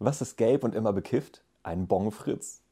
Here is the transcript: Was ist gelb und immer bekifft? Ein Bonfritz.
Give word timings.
Was 0.00 0.20
ist 0.20 0.36
gelb 0.36 0.64
und 0.64 0.74
immer 0.74 0.92
bekifft? 0.92 1.44
Ein 1.62 1.86
Bonfritz. 1.88 2.62